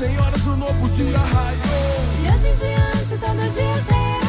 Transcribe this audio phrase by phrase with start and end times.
[0.00, 2.00] Senhoras, o novo dia raiou.
[2.14, 4.19] De hoje em diante, todo dia será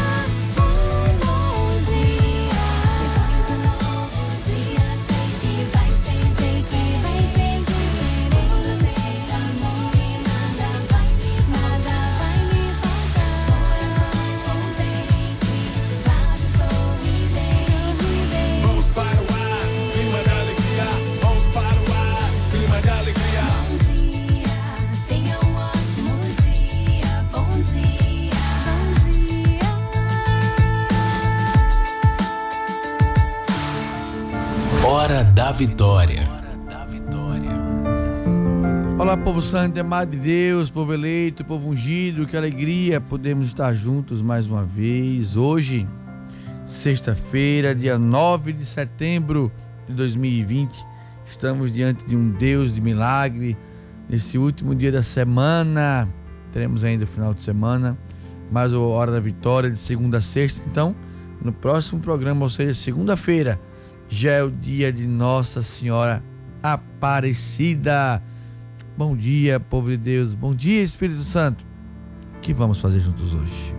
[35.53, 36.29] Vitória.
[38.97, 44.21] Olá, povo santo, amado de Deus, povo eleito, povo ungido, que alegria podemos estar juntos
[44.21, 45.35] mais uma vez.
[45.35, 45.87] Hoje,
[46.65, 49.51] sexta-feira, dia 9 de setembro
[49.87, 50.73] de 2020,
[51.25, 53.57] estamos diante de um Deus de milagre.
[54.07, 56.07] Nesse último dia da semana,
[56.53, 57.97] teremos ainda o final de semana,
[58.49, 60.61] mais a Hora da Vitória, de segunda a sexta.
[60.65, 60.95] Então,
[61.43, 63.59] no próximo programa, ou seja, segunda-feira,
[64.11, 66.21] já é o dia de Nossa Senhora
[66.61, 68.21] Aparecida.
[68.97, 70.35] Bom dia, povo de Deus.
[70.35, 71.63] Bom dia, Espírito Santo.
[72.35, 73.73] O que vamos fazer juntos hoje?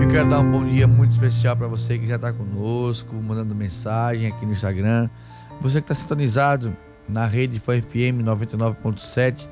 [0.00, 3.54] Eu quero dar um bom dia muito especial para você que já está conosco, mandando
[3.54, 5.10] mensagem aqui no Instagram.
[5.60, 6.74] Você que está sintonizado
[7.10, 9.46] na rede Fã FM 99.7,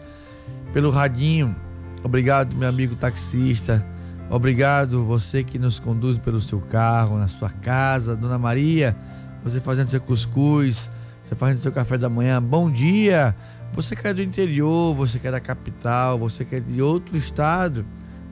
[0.73, 1.55] pelo radinho.
[2.03, 3.85] Obrigado, meu amigo taxista.
[4.31, 8.95] Obrigado você que nos conduz pelo seu carro, na sua casa, Dona Maria,
[9.43, 10.91] você fazendo seu cuscuz,
[11.25, 13.35] Você faz seu café da manhã, bom dia.
[13.75, 17.19] Você que é do interior, você que é da capital, você que é de outro
[17.19, 17.85] estado,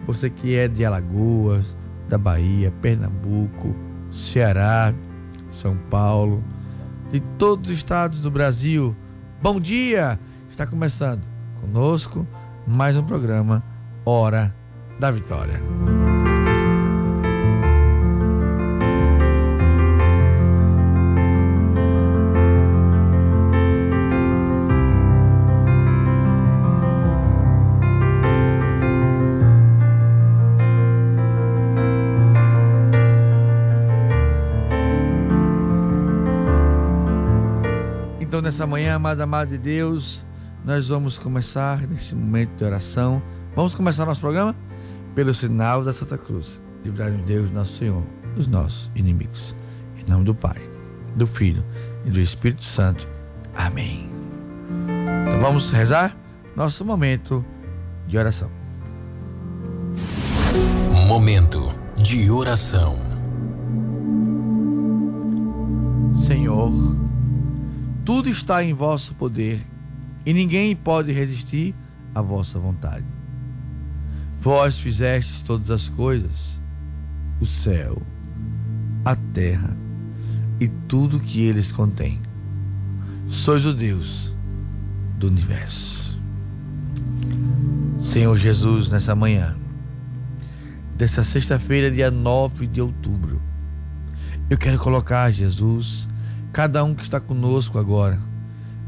[0.06, 1.76] você que é de Alagoas,
[2.08, 3.76] da Bahia, Pernambuco,
[4.10, 4.94] Ceará,
[5.50, 6.42] São Paulo,
[7.12, 8.96] de todos os estados do Brasil.
[9.42, 10.18] Bom dia!
[10.48, 11.22] Está começando
[11.60, 12.26] conosco
[12.66, 13.62] mais um programa
[14.04, 14.54] Hora
[14.98, 15.60] da Vitória.
[38.96, 40.24] Amada, amada de Deus,
[40.64, 43.22] nós vamos começar nesse momento de oração.
[43.54, 44.54] Vamos começar nosso programa
[45.14, 46.60] pelo sinal da Santa Cruz.
[46.84, 48.02] Livrar-nos Deus, nosso Senhor,
[48.34, 49.54] dos nossos inimigos.
[49.96, 50.60] Em nome do Pai,
[51.14, 51.64] do Filho
[52.04, 53.06] e do Espírito Santo.
[53.54, 54.10] Amém.
[55.28, 56.16] Então vamos rezar
[56.56, 57.44] nosso momento
[58.06, 58.50] de oração.
[61.06, 62.96] Momento de oração.
[66.14, 66.96] Senhor,
[68.06, 69.60] tudo está em vosso poder
[70.24, 71.74] e ninguém pode resistir
[72.14, 73.04] à vossa vontade.
[74.40, 76.60] Vós fizestes todas as coisas,
[77.40, 78.00] o céu,
[79.04, 79.76] a terra
[80.60, 82.20] e tudo que eles contêm.
[83.26, 84.32] Sois o Deus
[85.18, 86.16] do universo.
[87.98, 89.56] Senhor Jesus, nessa manhã,
[90.94, 93.42] dessa sexta-feira, dia 9 de outubro,
[94.48, 96.06] eu quero colocar, Jesus,
[96.56, 98.18] cada um que está conosco agora,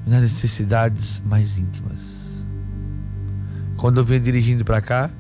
[0.07, 2.43] nas necessidades mais íntimas.
[3.77, 5.11] Quando eu venho dirigindo para cá,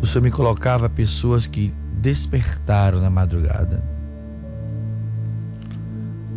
[0.00, 3.84] o Senhor me colocava pessoas que despertaram na madrugada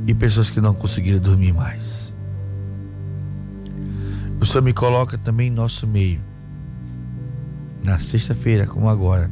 [0.05, 2.13] e pessoas que não conseguiram dormir mais.
[4.41, 6.19] O Senhor me coloca também em nosso meio,
[7.81, 9.31] na sexta-feira, como agora,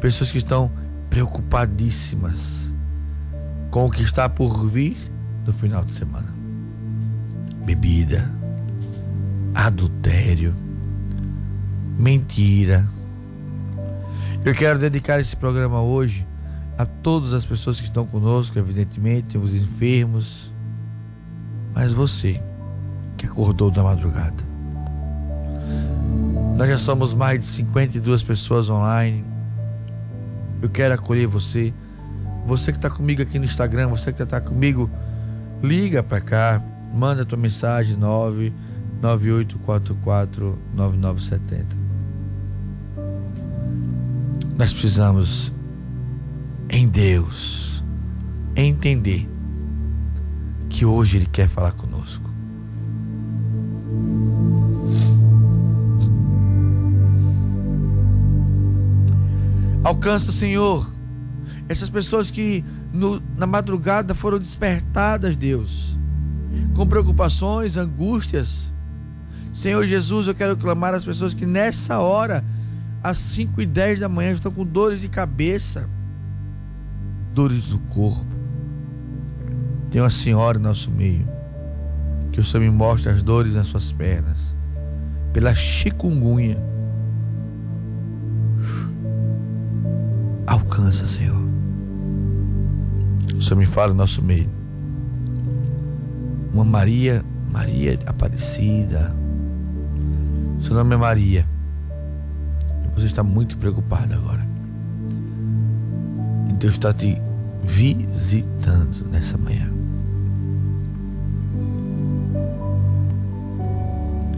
[0.00, 0.70] pessoas que estão
[1.10, 2.72] preocupadíssimas
[3.70, 4.96] com o que está por vir
[5.46, 6.34] no final de semana.
[7.64, 8.30] Bebida,
[9.54, 10.54] adultério,
[11.98, 12.88] mentira.
[14.44, 16.26] Eu quero dedicar esse programa hoje
[16.78, 20.50] a todas as pessoas que estão conosco, evidentemente, os enfermos,
[21.74, 22.40] mas você
[23.16, 24.44] que acordou da madrugada.
[26.56, 29.24] Nós já somos mais de 52 pessoas online.
[30.66, 31.72] Eu quero acolher você.
[32.44, 34.90] Você que está comigo aqui no Instagram, você que está comigo,
[35.62, 36.60] liga para cá,
[36.92, 41.76] manda tua mensagem 99844 9970.
[44.58, 45.52] Nós precisamos
[46.68, 47.80] em Deus
[48.56, 49.28] entender
[50.68, 51.85] que hoje Ele quer falar conosco.
[59.86, 60.92] Alcança, Senhor,
[61.68, 65.96] essas pessoas que no- na madrugada foram despertadas, Deus,
[66.74, 68.74] com preocupações, angústias.
[69.52, 72.44] Senhor Jesus, eu quero clamar às pessoas que nessa hora,
[73.00, 75.88] às 5 e 10 da manhã, estão com dores de cabeça,
[77.32, 78.26] dores do corpo.
[79.92, 81.28] Tem uma senhora em nosso meio,
[82.32, 84.52] que o Senhor me mostra as dores nas suas pernas,
[85.32, 86.58] pela chikungunya.
[90.76, 91.42] Alcança, Senhor.
[93.34, 94.46] O Senhor me fala no nosso meio.
[96.52, 99.10] Uma Maria, Maria Aparecida.
[100.60, 101.46] Seu nome é Maria.
[102.94, 104.46] Você está muito preocupada agora.
[106.50, 107.18] E Deus está te
[107.64, 109.70] visitando nessa manhã.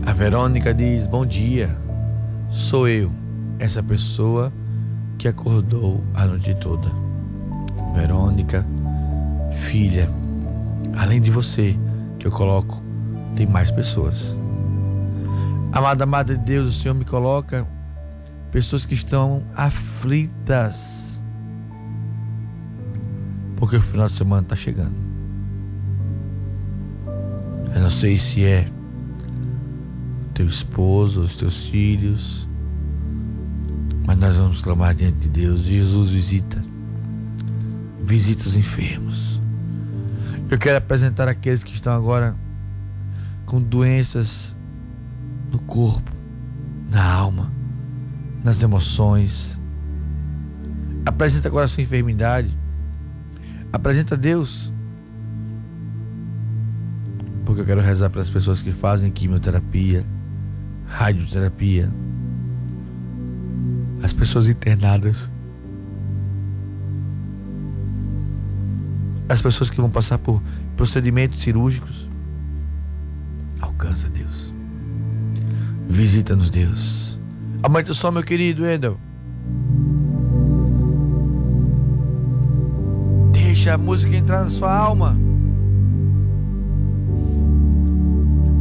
[0.07, 1.77] A Verônica diz: Bom dia,
[2.49, 3.11] sou eu,
[3.59, 4.53] essa pessoa
[5.19, 6.91] que acordou a noite toda.
[7.93, 8.65] Verônica,
[9.69, 10.09] filha,
[10.97, 11.77] além de você
[12.19, 12.81] que eu coloco,
[13.35, 14.35] tem mais pessoas.
[15.73, 17.67] Amada, amada de Deus, o Senhor me coloca
[18.53, 21.21] pessoas que estão aflitas.
[23.57, 24.95] Porque o final de semana está chegando.
[27.75, 28.69] Eu não sei se é
[30.33, 32.48] teu esposo, os teus filhos,
[34.09, 35.65] mas nós vamos clamar diante de Deus.
[35.65, 36.65] Jesus visita.
[38.03, 39.39] Visita os enfermos.
[40.51, 42.35] Eu quero apresentar aqueles que estão agora
[43.45, 44.57] com doenças
[45.53, 46.11] no corpo,
[46.91, 47.53] na alma,
[48.43, 49.61] nas emoções.
[51.05, 52.57] Apresenta agora a sua enfermidade.
[53.71, 54.73] Apresenta a Deus.
[57.45, 60.03] Porque eu quero rezar para as pessoas que fazem quimioterapia,
[60.87, 61.91] radioterapia,
[64.19, 65.31] pessoas internadas,
[69.29, 70.43] as pessoas que vão passar por
[70.77, 72.09] procedimentos cirúrgicos.
[73.61, 74.53] Alcança, Deus.
[75.89, 77.19] Visita-nos, Deus.
[77.63, 78.99] Aumente o som, meu querido Endel.
[83.33, 85.17] Deixa a música entrar na sua alma.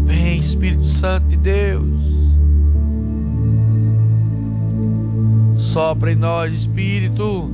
[0.06, 2.17] Vem, Espírito Santo de Deus.
[5.78, 7.52] Sopra em nós, Espírito.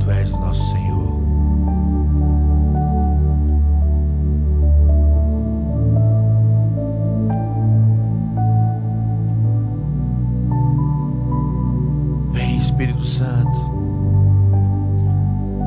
[0.00, 1.20] Tu és o nosso Senhor.
[12.32, 13.74] Vem, Espírito Santo.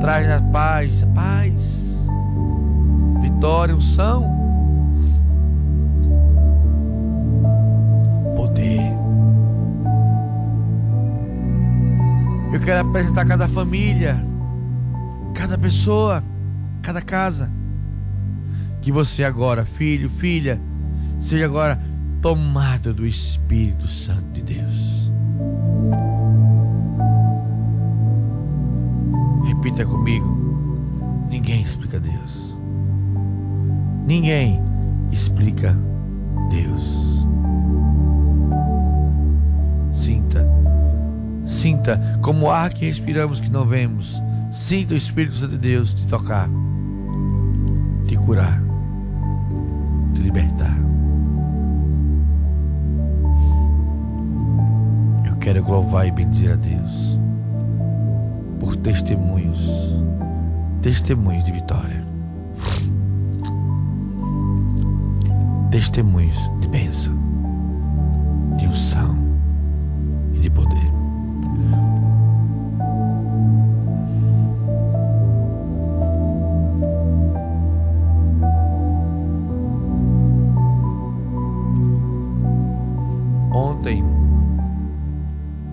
[0.00, 2.08] Traz a paz, paz,
[3.20, 4.47] vitória, unção,
[8.58, 8.80] poder.
[12.52, 14.22] Eu quero apresentar cada família,
[15.34, 16.22] cada pessoa,
[16.82, 17.50] cada casa.
[18.80, 20.60] Que você agora, filho, filha,
[21.18, 21.80] seja agora
[22.20, 25.10] tomado do Espírito Santo de Deus.
[29.46, 31.26] Repita comigo.
[31.28, 32.56] Ninguém explica Deus.
[34.06, 34.62] Ninguém
[35.12, 35.76] explica
[36.50, 37.27] Deus.
[40.08, 40.42] Sinta.
[41.44, 44.22] Sinta como o ar que respiramos que não vemos.
[44.50, 46.48] Sinta o Espírito Santo de Deus te tocar,
[48.06, 48.58] te curar,
[50.14, 50.74] te libertar.
[55.26, 57.18] Eu quero louvar e bendizer a Deus
[58.58, 59.94] por testemunhos,
[60.80, 62.02] testemunhos de vitória,
[65.70, 67.14] testemunhos de bênção,
[68.56, 69.27] de unção
[70.48, 70.90] de poder.
[83.52, 84.04] Ontem,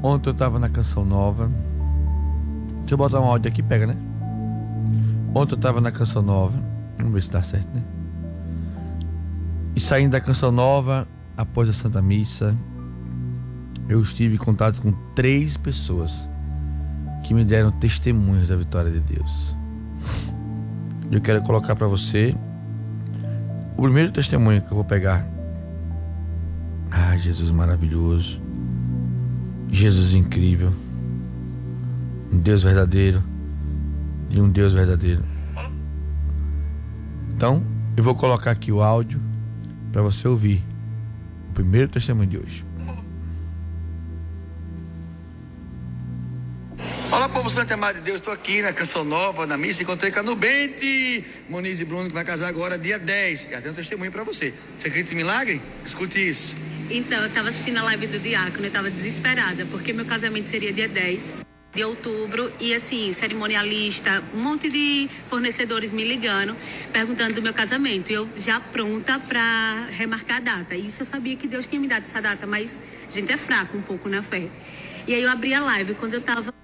[0.03, 1.49] ontem eu estava na canção nova.
[2.79, 3.95] Deixa eu botar um áudio aqui, pega, né?
[5.33, 6.57] Ontem eu tava na canção nova.
[6.97, 7.81] Vamos ver se dá certo, né?
[9.75, 12.55] E saindo da canção nova, após a Santa Missa,
[13.87, 16.27] eu estive em contato com três pessoas
[17.23, 19.55] que me deram testemunhos da vitória de Deus.
[21.11, 22.35] Eu quero colocar para você
[23.77, 25.25] o primeiro testemunho que eu vou pegar.
[26.91, 28.39] Ah, Jesus maravilhoso.
[29.69, 30.71] Jesus incrível
[32.31, 33.23] um Deus verdadeiro,
[34.29, 35.23] de um Deus verdadeiro.
[37.29, 37.63] Então,
[37.95, 39.19] eu vou colocar aqui o áudio
[39.91, 40.61] para você ouvir
[41.49, 42.65] o primeiro testemunho de hoje.
[47.35, 48.19] Povo santo amado de Deus.
[48.19, 49.83] Estou aqui na Canção Nova, na missa.
[49.83, 53.49] Encontrei com a Nubente, Moniz e Bruno, que vai casar agora dia 10.
[53.51, 54.53] Já tem um testemunho para você.
[54.79, 55.61] Você acredita em milagre?
[55.85, 56.55] Escute isso.
[56.89, 60.71] Então, eu tava assistindo a live do Diácono, eu tava desesperada, porque meu casamento seria
[60.71, 66.55] dia 10 de outubro e assim, cerimonialista, um monte de fornecedores me ligando,
[66.93, 68.11] perguntando do meu casamento.
[68.11, 70.73] Eu já pronta para remarcar a data.
[70.73, 73.77] Isso eu sabia que Deus tinha me dado essa data, mas a gente é fraco
[73.77, 74.47] um pouco na fé.
[75.05, 76.55] E aí eu abri a live, quando eu tava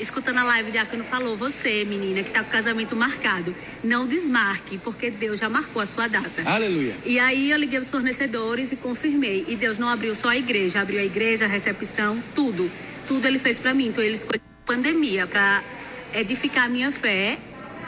[0.00, 4.06] escutando a live, o Diácono falou, você, menina, que tá com o casamento marcado, não
[4.06, 6.42] desmarque, porque Deus já marcou a sua data.
[6.44, 6.94] Aleluia.
[7.04, 9.44] E aí eu liguei os fornecedores e confirmei.
[9.48, 12.70] E Deus não abriu só a igreja, abriu a igreja, a recepção, tudo.
[13.06, 13.88] Tudo ele fez para mim.
[13.88, 15.62] Então ele escolheu a pandemia para
[16.14, 17.38] edificar a minha fé.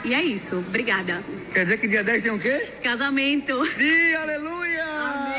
[0.03, 0.57] E é isso.
[0.57, 1.21] Obrigada.
[1.53, 2.69] Quer dizer que dia 10 tem o quê?
[2.81, 3.65] Casamento.
[3.65, 4.85] Sim, aleluia!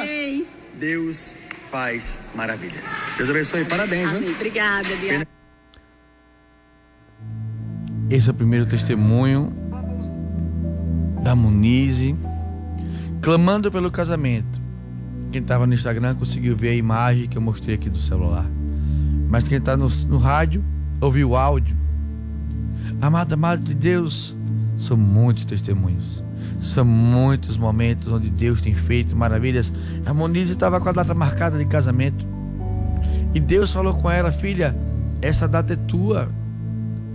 [0.00, 0.46] Amém.
[0.74, 1.34] Deus
[1.70, 2.84] faz maravilhas.
[3.16, 3.64] Deus abençoe.
[3.64, 4.30] Parabéns, Amém.
[4.30, 5.39] Obrigada, Diácono.
[8.10, 9.52] Esse é o primeiro testemunho
[11.22, 12.16] da Munize,
[13.22, 14.60] clamando pelo casamento.
[15.30, 18.44] Quem estava no Instagram conseguiu ver a imagem que eu mostrei aqui do celular.
[19.28, 20.60] Mas quem está no, no rádio
[21.00, 21.76] ouviu o áudio.
[23.00, 24.34] Amado, amado de Deus,
[24.76, 26.20] são muitos testemunhos.
[26.60, 29.72] São muitos momentos onde Deus tem feito maravilhas.
[30.04, 32.26] A Monize estava com a data marcada de casamento.
[33.32, 34.76] E Deus falou com ela, filha,
[35.22, 36.28] essa data é tua.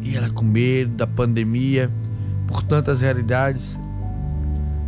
[0.05, 1.91] E ela com medo da pandemia,
[2.47, 3.79] por tantas realidades.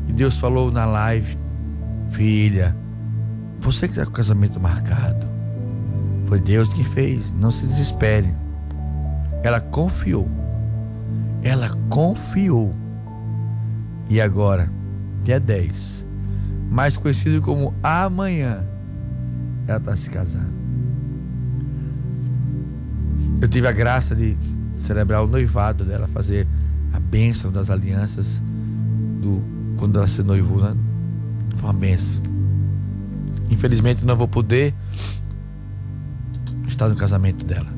[0.08, 1.36] E Deus falou na live,
[2.12, 2.76] filha,
[3.60, 5.28] você que está com o casamento marcado,
[6.28, 7.32] Foi Deus quem fez.
[7.32, 8.32] Não se desespere.
[9.44, 10.30] Ela confiou.
[11.42, 12.76] Ela confiou.
[14.10, 14.70] E agora,
[15.24, 16.06] dia 10,
[16.70, 18.64] mais conhecido como amanhã,
[19.68, 20.54] ela está se casando.
[23.42, 24.38] Eu tive a graça de
[24.78, 26.48] celebrar o noivado dela, fazer
[26.94, 28.42] a bênção das alianças
[29.22, 29.44] do
[29.78, 30.76] quando ela se noivou, né?
[31.56, 32.22] Foi uma bênção.
[33.50, 34.74] Infelizmente não vou poder
[36.68, 37.72] estar no casamento dela.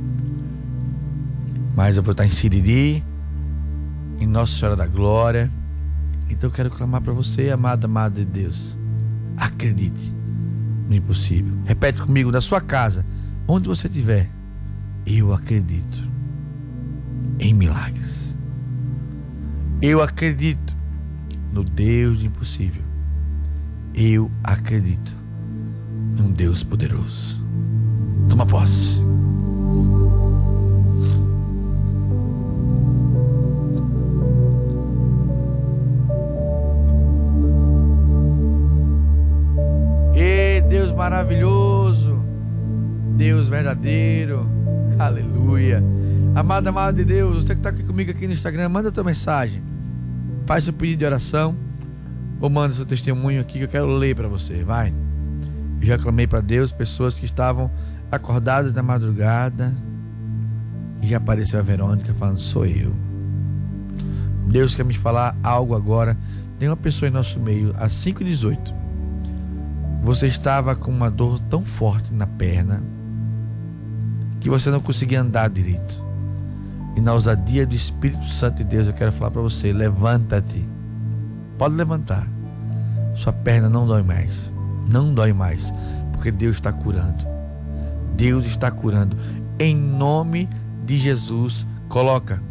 [1.75, 3.03] Mas eu vou estar em Siriri,
[4.19, 5.49] em Nossa Senhora da Glória.
[6.29, 8.75] Então eu quero clamar para você, amado, amado de Deus.
[9.37, 10.13] Acredite
[10.87, 11.53] no impossível.
[11.65, 13.05] Repete comigo na sua casa,
[13.47, 14.29] onde você estiver.
[15.05, 16.08] Eu acredito
[17.39, 18.35] em milagres.
[19.81, 20.75] Eu acredito
[21.51, 22.83] no Deus impossível.
[23.93, 25.15] Eu acredito
[26.17, 27.37] num Deus poderoso.
[28.29, 28.99] Toma posse.
[40.13, 42.21] E Deus maravilhoso,
[43.17, 44.45] Deus verdadeiro,
[44.99, 45.81] aleluia.
[46.39, 49.61] Amada, amada de Deus, você que está aqui comigo aqui no Instagram, manda tua mensagem,
[50.45, 51.53] faz seu pedido de oração
[52.39, 54.93] ou manda seu testemunho aqui que eu quero ler para você, vai.
[55.81, 57.69] Eu já clamei para Deus pessoas que estavam
[58.09, 59.75] acordadas na madrugada
[61.01, 62.95] e já apareceu a Verônica falando: sou eu.
[64.47, 66.17] Deus quer me falar algo agora.
[66.57, 68.73] Tem uma pessoa em nosso meio, às 5h18.
[70.05, 72.81] Você estava com uma dor tão forte na perna
[74.39, 76.07] que você não conseguia andar direito.
[76.99, 80.67] E na ousadia do Espírito Santo de Deus, eu quero falar para você: levanta-te.
[81.57, 82.27] Pode levantar.
[83.15, 84.51] Sua perna não dói mais.
[84.85, 85.73] Não dói mais.
[86.11, 87.25] Porque Deus está curando.
[88.17, 89.15] Deus está curando.
[89.57, 90.49] Em nome
[90.85, 92.43] de Jesus, coloca.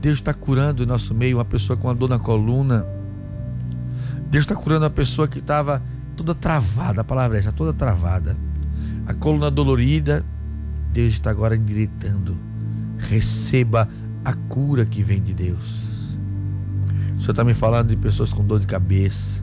[0.00, 2.86] Deus está curando em nosso meio uma pessoa com uma dor na coluna.
[4.30, 5.82] Deus está curando uma pessoa que estava
[6.16, 8.36] toda travada, a palavra é essa, toda travada.
[9.04, 10.24] A coluna dolorida,
[10.92, 12.51] Deus está agora endireitando.
[13.08, 13.88] Receba
[14.24, 16.16] a cura que vem de Deus.
[17.16, 19.42] O Senhor está me falando de pessoas com dor de cabeça,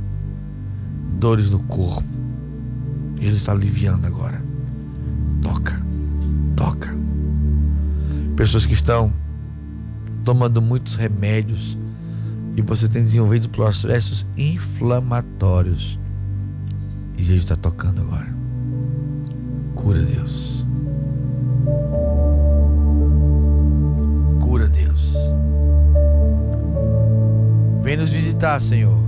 [1.19, 2.07] dores no corpo.
[3.19, 4.41] Ele está aliviando agora.
[5.41, 5.81] Toca,
[6.55, 6.95] toca.
[8.35, 9.13] Pessoas que estão
[10.23, 11.77] tomando muitos remédios
[12.55, 15.99] e você tem desenvolvido processos inflamatórios.
[17.17, 18.27] E Jesus está tocando agora.
[19.75, 20.58] Cura, Deus.
[27.89, 29.03] Vem nos visitar, Senhor.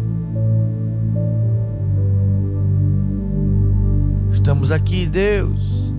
[4.34, 5.94] Estamos aqui, Deus.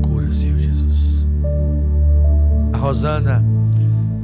[0.00, 1.26] Cura, Senhor Jesus.
[2.72, 3.44] A Rosana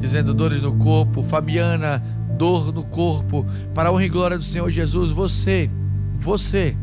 [0.00, 2.02] dizendo dores no corpo, Fabiana,
[2.38, 5.68] dor no corpo, para a honra e glória do Senhor Jesus, você,
[6.18, 6.74] você,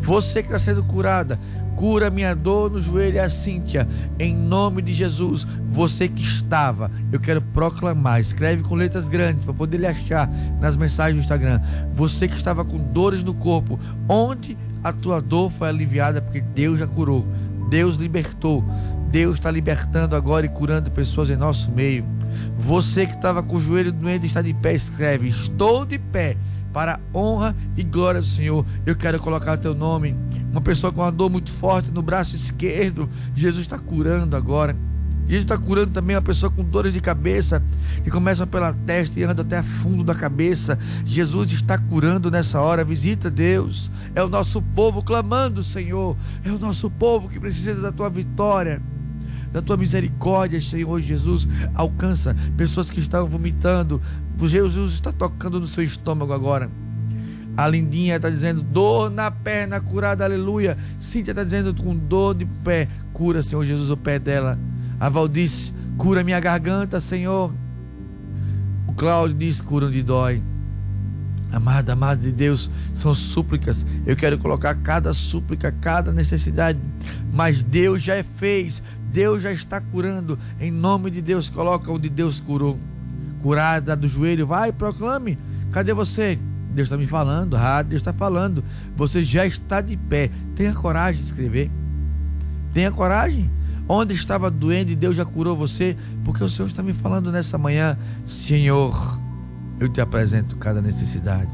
[0.00, 1.38] você que está sendo curada,
[1.76, 3.86] cura minha dor no joelho, é a Cíntia,
[4.18, 9.52] em nome de Jesus, você que estava, eu quero proclamar, escreve com letras grandes para
[9.52, 11.60] poder lhe achar nas mensagens do Instagram,
[11.94, 16.78] você que estava com dores no corpo, onde a tua dor foi aliviada, porque Deus
[16.78, 17.26] já curou,
[17.68, 18.64] Deus libertou,
[19.10, 22.04] Deus está libertando agora e curando pessoas em nosso meio.
[22.58, 26.36] Você que estava com o joelho doente está de pé, escreve: Estou de pé
[26.72, 28.64] para a honra e glória do Senhor.
[28.84, 30.14] Eu quero colocar teu nome.
[30.56, 34.74] Uma pessoa com uma dor muito forte no braço esquerdo, Jesus está curando agora.
[35.28, 37.62] Jesus está curando também uma pessoa com dores de cabeça
[38.02, 40.78] que começam pela testa e andam até fundo da cabeça.
[41.04, 42.82] Jesus está curando nessa hora.
[42.84, 43.90] Visita Deus.
[44.14, 46.16] É o nosso povo clamando, Senhor.
[46.42, 48.80] É o nosso povo que precisa da tua vitória
[49.52, 54.02] da tua misericórdia, Senhor Jesus, alcança pessoas que estão vomitando.
[54.42, 56.70] Jesus está tocando no seu estômago agora.
[57.56, 60.76] A Lindinha está dizendo dor na perna, curada, aleluia.
[60.98, 64.58] Cíntia está dizendo com dor de pé, cura, Senhor Jesus, o pé dela.
[65.00, 67.52] A Valdice, cura minha garganta, Senhor.
[68.86, 70.42] O Cláudio diz, cura onde dói.
[71.50, 73.86] Amada, amada de Deus, são súplicas.
[74.04, 76.78] Eu quero colocar cada súplica, cada necessidade.
[77.32, 78.82] Mas Deus já fez.
[79.10, 80.38] Deus já está curando.
[80.60, 82.76] Em nome de Deus, coloca onde Deus curou.
[83.42, 85.38] Curada do joelho, vai, proclame.
[85.70, 86.38] Cadê você?
[86.74, 87.56] Deus está me falando.
[87.56, 88.62] Ah, Deus está falando.
[88.96, 90.30] Você já está de pé.
[90.54, 91.70] Tenha coragem de escrever.
[92.72, 93.50] Tenha coragem.
[93.88, 97.56] Onde estava doendo e Deus já curou você, porque o Senhor está me falando nessa
[97.56, 99.20] manhã, Senhor,
[99.78, 101.50] eu te apresento cada necessidade.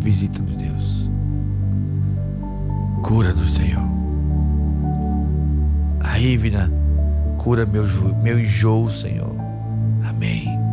[0.00, 1.10] Visita-nos, Deus.
[3.02, 3.88] Cura-nos, Senhor.
[6.00, 6.70] A Ívina,
[7.38, 7.84] cura meu,
[8.22, 9.34] meu enjoo, Senhor.
[10.06, 10.67] Amém.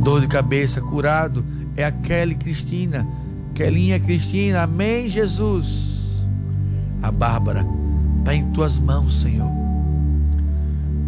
[0.00, 1.44] Dor de cabeça, curado,
[1.76, 3.06] é a Kelly Cristina.
[3.54, 6.24] Kelinha Cristina, amém, Jesus.
[7.02, 7.64] A Bárbara,
[8.18, 9.50] está em tuas mãos, Senhor.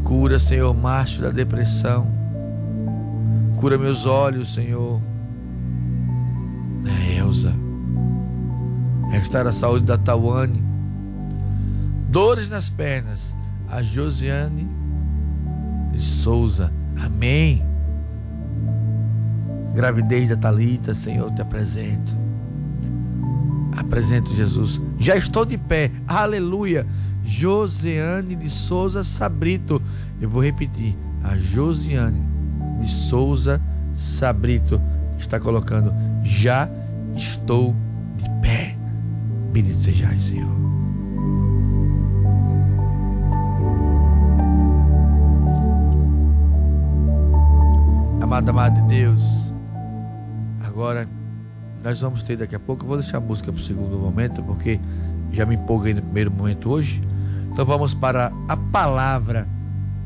[0.04, 2.06] Cura, Senhor, Márcio da depressão.
[3.56, 5.00] Cura meus olhos, Senhor.
[6.84, 7.54] É Elza.
[9.10, 10.62] Restaura a saúde da Tawane.
[12.08, 13.34] Dores nas pernas.
[13.68, 14.68] A Josiane
[15.92, 16.70] de Souza.
[17.02, 17.71] Amém.
[19.74, 22.16] Gravidez da Talita, Senhor, te apresento.
[23.76, 24.80] Apresento Jesus.
[24.98, 25.90] Já estou de pé.
[26.06, 26.86] Aleluia.
[27.24, 29.80] Josiane de Souza Sabrito.
[30.20, 30.96] Eu vou repetir.
[31.24, 32.22] A Josiane
[32.80, 33.60] de Souza
[33.94, 34.80] Sabrito
[35.18, 35.92] está colocando.
[36.22, 36.68] Já
[37.16, 37.74] estou
[38.16, 38.76] de pé.
[39.52, 40.52] Bendito sejais, Senhor.
[48.20, 49.41] Amada, amada de Deus.
[50.72, 51.06] Agora
[51.84, 52.84] nós vamos ter daqui a pouco.
[52.84, 54.80] Eu vou deixar a música para o segundo momento, porque
[55.30, 57.02] já me empolguei no primeiro momento hoje.
[57.50, 59.46] Então vamos para a palavra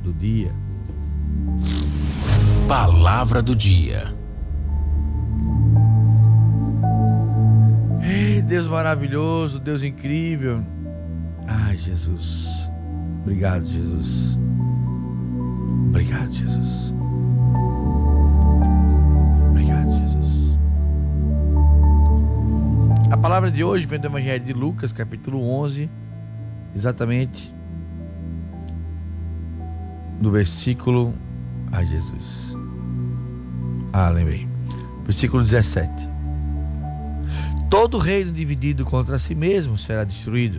[0.02, 0.52] do dia.
[2.66, 4.12] Palavra do dia.
[8.02, 10.64] Ei, Deus maravilhoso, Deus incrível.
[11.46, 12.48] Ai, Jesus.
[13.22, 14.36] Obrigado, Jesus.
[15.90, 16.92] Obrigado, Jesus.
[23.36, 25.90] Palavra de hoje vem do Evangelho de Lucas, capítulo 11,
[26.74, 27.52] exatamente
[30.18, 31.12] do versículo.
[31.70, 32.56] Ai, Jesus.
[33.92, 34.48] Ah, lembrei.
[35.04, 36.08] Versículo 17.
[37.68, 40.58] Todo reino dividido contra si mesmo será destruído,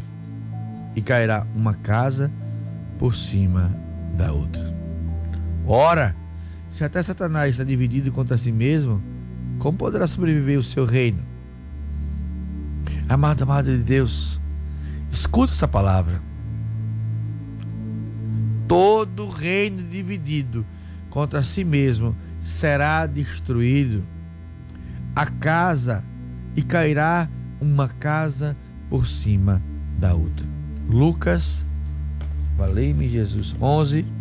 [0.95, 2.31] e cairá uma casa
[2.99, 3.75] por cima
[4.15, 4.71] da outra.
[5.65, 6.15] Ora,
[6.69, 9.01] se até Satanás está dividido contra si mesmo,
[9.57, 11.36] como poderá sobreviver o seu reino?
[13.09, 14.39] Amada, amada de Deus,
[15.09, 16.21] escuta essa palavra.
[18.67, 20.65] Todo reino dividido
[21.09, 24.03] contra si mesmo será destruído.
[25.15, 26.03] A casa
[26.55, 27.29] e cairá
[27.61, 28.57] uma casa
[28.89, 29.61] por cima
[29.97, 30.45] da outra.
[30.89, 31.65] Lucas,
[32.57, 34.16] valei-me Jesus, 11.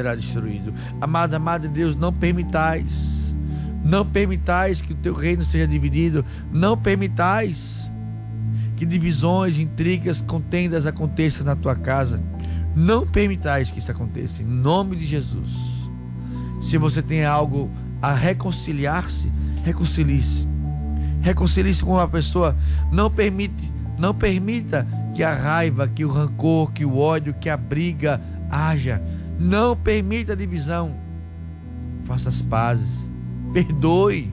[0.00, 0.72] Será destruído.
[1.00, 3.36] Amada de Deus, não permitais,
[3.84, 7.92] não permitais que o teu reino seja dividido, não permitais
[8.76, 12.20] que divisões, intrigas, contendas aconteçam na tua casa.
[12.74, 15.50] Não permitais que isso aconteça, em nome de Jesus.
[16.62, 19.30] Se você tem algo a reconciliar-se,
[19.62, 20.48] reconcilie-se.
[21.20, 22.56] Reconcilie-se com uma pessoa.
[22.90, 27.56] Não permite, não permita que a raiva, que o rancor, que o ódio, que a
[27.56, 28.18] briga
[28.50, 29.02] haja.
[29.40, 30.94] Não permita divisão.
[32.04, 33.10] Faça as pazes.
[33.54, 34.30] Perdoe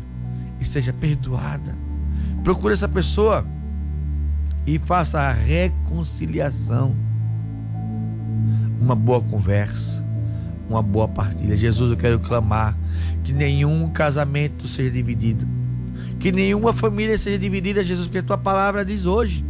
[0.60, 1.74] e seja perdoada.
[2.44, 3.48] Procure essa pessoa
[4.66, 6.94] e faça a reconciliação.
[8.82, 10.06] Uma boa conversa,
[10.70, 11.58] uma boa partilha.
[11.58, 12.78] Jesus, eu quero clamar
[13.24, 15.48] que nenhum casamento seja dividido,
[16.20, 19.44] que nenhuma família seja dividida, Jesus, porque a tua palavra diz hoje: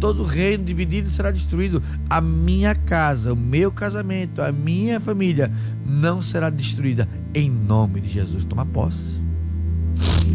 [0.00, 1.82] todo reino dividido será destruído.
[2.08, 5.52] A minha casa, o meu casamento, a minha família
[5.86, 7.06] não será destruída.
[7.34, 9.20] Em nome de Jesus, toma posse.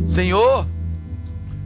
[0.07, 0.67] Senhor,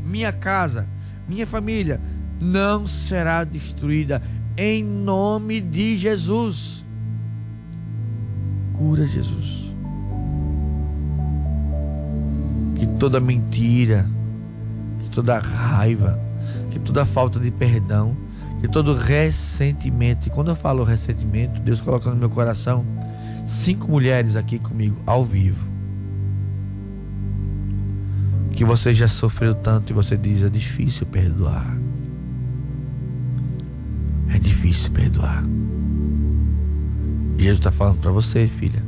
[0.06, 0.88] minha casa,
[1.28, 2.00] minha família
[2.40, 4.24] não será destruída
[4.58, 6.86] em nome de Jesus.
[8.74, 9.76] Cura, Jesus.
[12.76, 14.08] Que toda mentira,
[15.02, 16.29] que toda raiva,
[16.80, 18.16] que toda falta de perdão,
[18.62, 22.86] que todo ressentimento, e quando eu falo ressentimento, Deus coloca no meu coração
[23.46, 25.68] cinco mulheres aqui comigo, ao vivo.
[28.52, 31.78] Que você já sofreu tanto e você diz: é difícil perdoar.
[34.30, 35.44] É difícil perdoar.
[37.38, 38.84] Jesus está falando para você, filha.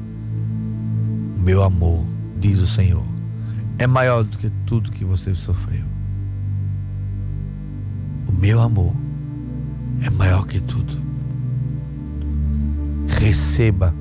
[1.37, 2.05] O meu amor,
[2.37, 3.05] diz o Senhor,
[3.77, 5.90] é maior do que tudo que você sofreu.
[8.31, 8.93] O meu amor
[10.01, 11.01] é maior que tudo.
[13.07, 13.93] Receba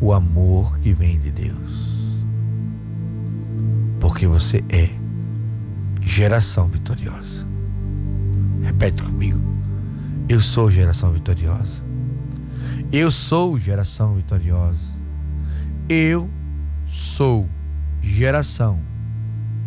[0.00, 1.88] o amor que vem de Deus.
[4.00, 4.90] Porque você é
[6.00, 7.46] geração vitoriosa.
[8.62, 9.40] Repete comigo.
[10.28, 11.82] Eu sou geração vitoriosa.
[12.92, 14.96] Eu sou geração vitoriosa.
[15.88, 16.28] Eu
[16.86, 17.48] sou
[18.00, 18.78] geração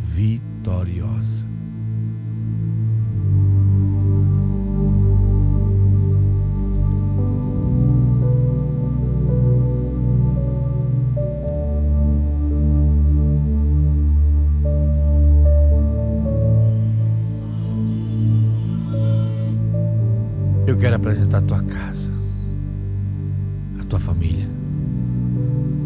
[0.07, 1.50] vitoriosa.
[20.91, 22.12] Quero apresentar a tua casa,
[23.80, 24.45] a tua família.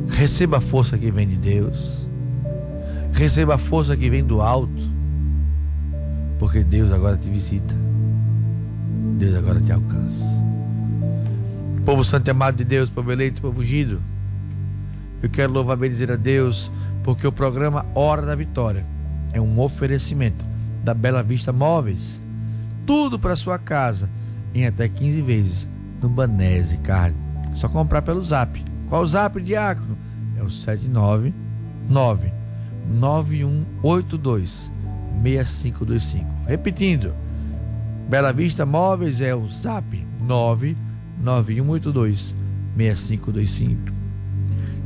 [0.09, 2.07] Receba a força que vem de Deus.
[3.13, 4.95] Receba a força que vem do alto.
[6.39, 7.75] Porque Deus agora te visita.
[9.19, 10.43] Deus agora te alcança.
[11.85, 14.01] Povo santo e amado de Deus, povo eleito, povo ungido.
[15.21, 16.71] Eu quero louvar e dizer a Deus,
[17.03, 18.83] porque o programa Hora da Vitória
[19.33, 20.43] é um oferecimento
[20.83, 22.19] da Bela Vista Móveis.
[22.87, 24.09] Tudo para sua casa
[24.55, 25.67] em até 15 vezes
[26.01, 27.17] no Banese Carne.
[27.53, 28.63] Só comprar pelo Zap.
[28.87, 29.97] Qual o Zap, Diácono?
[30.37, 32.31] É o 799
[32.89, 34.71] 9182
[35.21, 36.25] 6525.
[36.47, 37.13] Repetindo.
[38.07, 42.33] Bela Vista Móveis é o Zap 99182
[42.77, 43.93] 6525.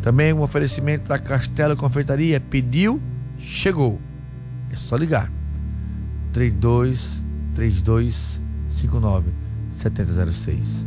[0.02, 2.40] Também um oferecimento da Castelo Confeitaria.
[2.40, 3.00] Pediu,
[3.38, 4.00] chegou.
[4.72, 5.32] É só ligar.
[6.32, 7.24] 32
[7.56, 9.49] 32 59
[9.80, 10.86] 7006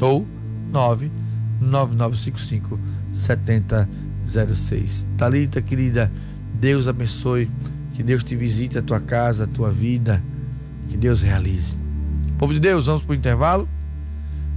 [0.00, 0.24] ou
[0.70, 2.78] 99955
[3.12, 5.08] 7006.
[5.16, 6.12] Talita, querida,
[6.54, 7.50] Deus abençoe,
[7.94, 10.22] que Deus te visite a tua casa, a tua vida,
[10.88, 11.76] que Deus realize.
[12.38, 13.68] Povo de Deus, vamos para o intervalo.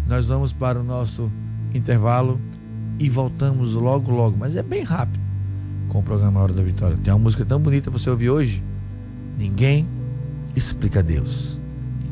[0.07, 1.31] Nós vamos para o nosso
[1.73, 2.39] intervalo
[2.99, 5.19] e voltamos logo, logo, mas é bem rápido
[5.87, 6.97] com o programa Hora da Vitória.
[6.97, 8.61] Tem uma música tão bonita para você ouvir hoje.
[9.37, 9.87] Ninguém
[10.55, 11.57] explica Deus.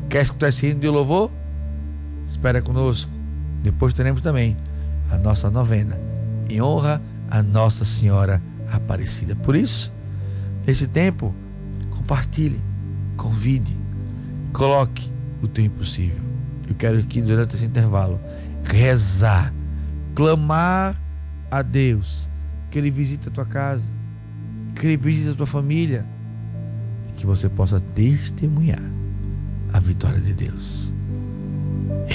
[0.08, 1.30] Quer escutar esse hino de louvor?
[2.30, 3.10] Espera conosco.
[3.60, 4.56] Depois teremos também
[5.10, 5.98] a nossa novena
[6.48, 8.40] em honra a Nossa Senhora
[8.72, 9.34] Aparecida.
[9.34, 9.92] Por isso,
[10.64, 11.34] nesse tempo,
[11.90, 12.60] compartilhe,
[13.16, 13.76] convide,
[14.52, 15.10] coloque
[15.42, 16.20] o teu impossível.
[16.68, 18.20] Eu quero aqui, durante esse intervalo,
[18.62, 19.52] rezar,
[20.14, 20.96] clamar
[21.50, 22.28] a Deus
[22.70, 23.90] que Ele visite a tua casa,
[24.76, 26.06] que Ele visite a tua família
[27.16, 28.82] que você possa testemunhar
[29.72, 30.92] a vitória de Deus.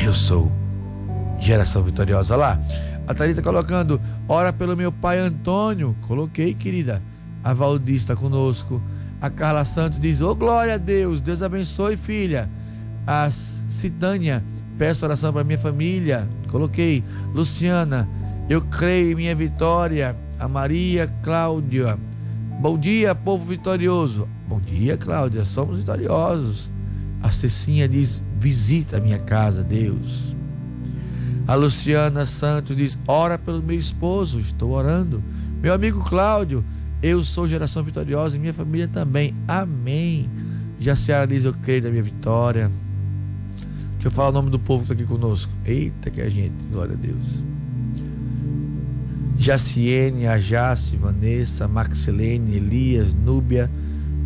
[0.03, 0.51] Eu sou
[1.39, 2.35] geração vitoriosa.
[2.35, 2.59] Lá,
[3.07, 5.95] a Thalita colocando, ora pelo meu pai Antônio.
[6.01, 7.01] Coloquei, querida.
[7.43, 8.81] A Valdir está conosco.
[9.21, 12.49] A Carla Santos diz, ô oh, glória a Deus, Deus abençoe, filha.
[13.07, 14.43] A Citânia,
[14.77, 16.27] peço oração para minha família.
[16.49, 17.03] Coloquei.
[17.33, 18.07] Luciana,
[18.49, 20.15] eu creio em minha vitória.
[20.39, 21.97] A Maria Cláudia.
[22.59, 24.27] Bom dia, povo vitorioso.
[24.47, 25.45] Bom dia, Cláudia.
[25.45, 26.71] Somos vitoriosos.
[27.21, 30.35] A Cecinha diz: Visita a minha casa, Deus.
[31.47, 34.39] A Luciana Santos diz: Ora pelo meu esposo.
[34.39, 35.23] Estou orando.
[35.63, 36.63] Meu amigo Cláudio,
[37.01, 39.33] eu sou geração vitoriosa e minha família também.
[39.47, 40.29] Amém.
[40.79, 42.71] Jaciara diz: Eu creio na minha vitória.
[43.93, 45.51] Deixa eu falar o nome do povo que está aqui conosco.
[45.65, 47.43] Eita, que a gente, glória a Deus.
[49.39, 53.71] Jaciene, Ajace, Vanessa, Maxilene, Elias, Núbia,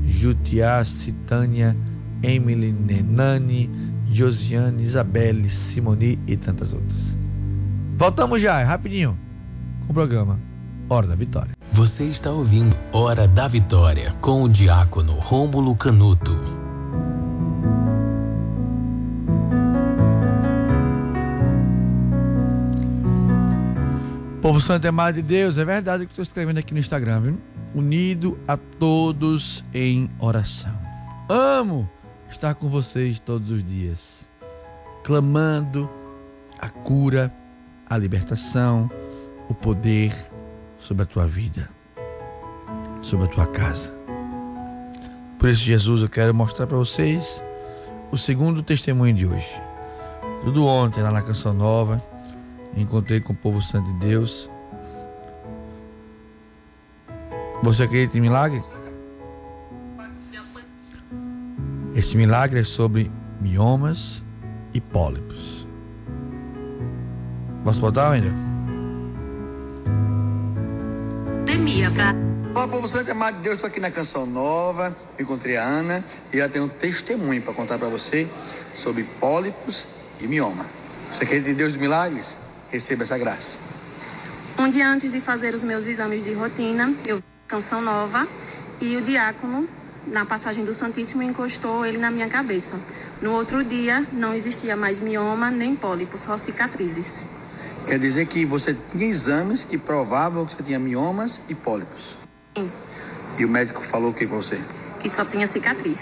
[0.06, 1.74] Jutiá, Citânia,
[2.22, 3.70] Emily, Nenani,
[4.12, 7.18] Josiane, Isabelle, Simoni e tantas outras.
[7.98, 9.18] Voltamos já, rapidinho,
[9.86, 10.40] com o programa
[10.90, 11.52] Hora da Vitória.
[11.72, 16.38] Você está ouvindo Hora da Vitória com o diácono Rômulo Canuto.
[24.42, 27.22] Povo Santo e amado de Deus, é verdade o que estou escrevendo aqui no Instagram,
[27.22, 27.38] viu?
[27.76, 30.74] Unido a todos em oração.
[31.28, 31.88] Amo
[32.30, 34.30] estar com vocês todos os dias,
[35.04, 35.90] clamando
[36.60, 37.34] a cura,
[37.90, 38.90] a libertação,
[39.50, 40.16] o poder
[40.80, 41.70] sobre a tua vida,
[43.02, 43.94] sobre a tua casa.
[45.40, 47.42] Por isso, Jesus, eu quero mostrar para vocês
[48.12, 49.62] o segundo testemunho de hoje.
[50.44, 52.02] Tudo ontem lá na Canção Nova,
[52.76, 54.50] encontrei com o povo santo de Deus.
[57.64, 58.62] Você acredita em milagre?
[62.00, 64.24] Esse milagre é sobre miomas
[64.74, 65.68] e pólipos.
[67.62, 68.34] Posso botar, ainda?
[72.56, 76.02] Olá, povo santo e amado de Deus, estou aqui na Canção Nova, encontrei a Ana
[76.32, 78.30] e ela tem um testemunho para contar para você
[78.74, 79.86] sobre pólipos
[80.22, 80.66] e mioma.
[81.12, 82.38] Você acredita em Deus de milagres?
[82.72, 83.58] Receba essa graça.
[84.58, 88.26] Um dia antes de fazer os meus exames de rotina, eu vi Canção Nova
[88.80, 89.68] e o diácono,
[90.12, 92.74] na passagem do Santíssimo, encostou ele na minha cabeça.
[93.22, 97.14] No outro dia, não existia mais mioma nem pólipo, só cicatrizes.
[97.86, 102.16] Quer dizer que você tinha exames que provavam que você tinha miomas e pólipos.
[102.58, 102.70] Sim,
[103.38, 104.60] E o médico falou o que pra você?
[105.00, 106.00] que só tinha cicatriz.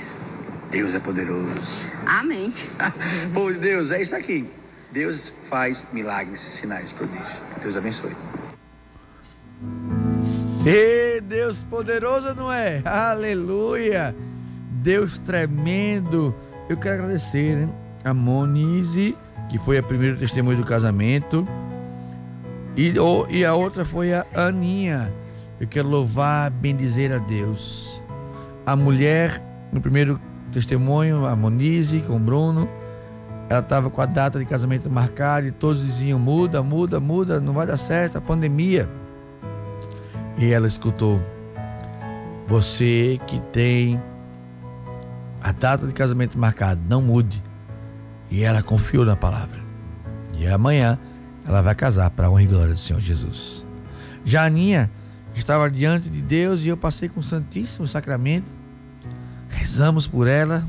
[0.71, 1.85] Deus é poderoso.
[2.05, 2.51] Amém.
[3.31, 4.49] De Deus, é isso aqui.
[4.91, 7.39] Deus faz milagres, sinais, prodígios.
[7.61, 8.11] Deus abençoe.
[10.65, 12.81] E Deus poderoso, não é?
[12.85, 14.15] Aleluia!
[14.81, 16.33] Deus tremendo.
[16.69, 17.69] Eu quero agradecer né,
[18.03, 19.15] a Monize,
[19.49, 21.47] que foi a primeira testemunha do casamento.
[22.75, 25.11] E, o- e a outra foi a Aninha.
[25.59, 28.01] Eu quero louvar, bendizer a Deus.
[28.65, 29.41] A mulher,
[29.71, 30.19] no primeiro
[30.51, 32.69] testemunho, a Monize com o Bruno,
[33.49, 37.53] ela estava com a data de casamento marcada e todos diziam: muda, muda, muda, não
[37.53, 38.87] vai dar certo, a pandemia.
[40.37, 41.19] E ela escutou:
[42.47, 43.99] Você que tem
[45.41, 47.43] a data de casamento marcada, não mude.
[48.29, 49.59] E ela confiou na palavra.
[50.37, 50.99] E amanhã
[51.47, 53.65] ela vai casar para a honra e glória do Senhor Jesus.
[54.25, 54.91] Já a Aninha
[55.33, 58.47] estava diante de Deus e eu passei com o Santíssimo Sacramento.
[59.49, 60.65] Rezamos por ela.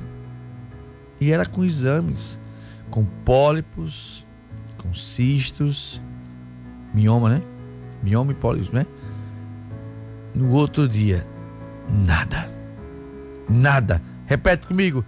[1.20, 2.38] E ela com exames,
[2.90, 4.24] com pólipos,
[4.76, 6.00] com cistos,
[6.94, 7.42] mioma, né?
[8.00, 8.86] Mioma e pólipos, né?
[10.38, 11.26] No outro dia,
[11.90, 12.48] nada.
[13.48, 14.00] Nada.
[14.24, 15.04] Repete comigo.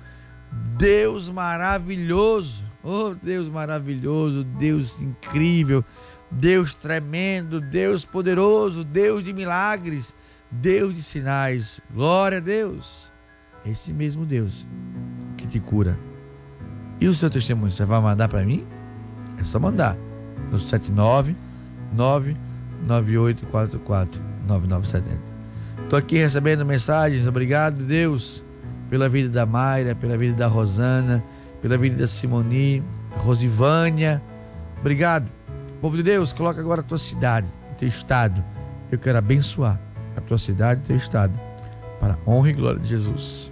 [0.76, 2.64] Deus maravilhoso.
[2.82, 5.84] Oh, Deus maravilhoso, Deus incrível,
[6.30, 10.16] Deus tremendo, Deus poderoso, Deus de milagres,
[10.50, 11.80] Deus de sinais.
[11.94, 13.12] Glória a Deus.
[13.64, 14.66] Esse mesmo Deus
[15.36, 15.96] que te cura.
[17.00, 18.66] E o seu testemunho, você vai mandar para mim?
[19.38, 19.96] É só mandar
[20.50, 21.36] no 79
[22.86, 25.18] 99844 9970.
[25.82, 27.26] Estou aqui recebendo mensagens.
[27.26, 28.44] Obrigado, Deus,
[28.88, 31.22] pela vida da Mayra, pela vida da Rosana,
[31.60, 32.82] pela vida da Simoni,
[33.16, 34.22] Rosivânia.
[34.80, 35.30] Obrigado.
[35.80, 38.44] Povo de Deus, coloca agora a tua cidade, o teu estado.
[38.90, 39.80] Eu quero abençoar
[40.16, 41.38] a tua cidade o teu estado
[41.98, 43.50] para a honra e glória de Jesus.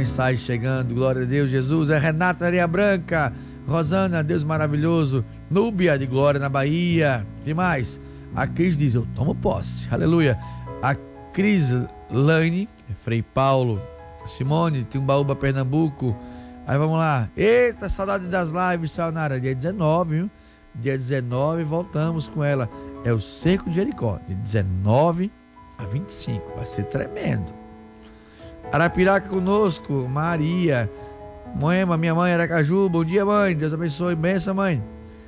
[0.00, 0.94] Mensagens chegando.
[0.94, 1.90] Glória a Deus, Jesus.
[1.90, 3.30] É Renata Areia Branca.
[3.68, 5.22] Rosana, Deus maravilhoso.
[5.50, 7.26] Núbia de Glória na Bahia.
[7.44, 8.00] que mais?
[8.34, 9.86] A Cris diz: Eu tomo posse.
[9.90, 10.38] Aleluia.
[10.82, 10.94] A
[11.34, 11.68] Cris
[12.10, 12.66] Lane,
[13.04, 13.78] Frei Paulo.
[14.26, 16.16] Simone, Timbaúba, Pernambuco.
[16.66, 17.28] Aí vamos lá.
[17.36, 19.38] Eita, saudade das lives, Sayonara.
[19.38, 20.30] Dia 19, viu?
[20.76, 22.70] Dia 19, voltamos com ela.
[23.04, 24.18] É o Cerco de Jericó.
[24.26, 25.30] De 19
[25.76, 26.56] a 25.
[26.56, 27.59] Vai ser tremendo.
[28.72, 30.88] Arapiraca conosco, Maria.
[31.56, 32.88] Moema, minha mãe, Aracaju.
[32.88, 33.56] Bom dia, mãe.
[33.56, 34.14] Deus abençoe.
[34.14, 34.82] Benção, mãe.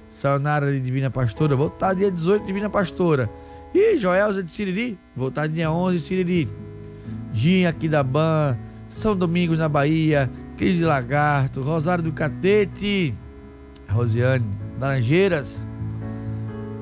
[0.08, 1.56] Sayonara de Divina Pastora.
[1.56, 3.28] Vou estar dia 18, Divina Pastora.
[3.74, 4.96] E Joelza de Siriri.
[5.16, 6.48] Vou estar dia 11, Siriri.
[7.32, 8.56] Ginha aqui da Ban.
[8.88, 10.30] São Domingos na Bahia.
[10.56, 11.62] Cris de Lagarto.
[11.62, 13.12] Rosário do Catete.
[13.90, 14.46] Rosiane.
[14.78, 15.66] Laranjeiras.